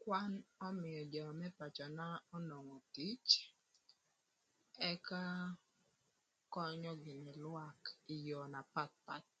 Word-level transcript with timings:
Kwan 0.00 0.32
ömïö 0.68 1.00
jö 1.12 1.24
më 1.38 1.46
pacöna 1.58 2.06
onwongo 2.36 2.78
tic, 2.94 3.26
ëka 4.90 5.22
könyö 6.54 6.92
gïnï 7.04 7.32
lwak 7.42 7.80
ï 8.12 8.16
yoo 8.26 8.46
na 8.52 8.60
papath. 8.72 9.34